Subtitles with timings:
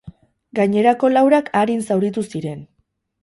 [0.59, 2.65] Gainerako laurak arin zauritu ziren.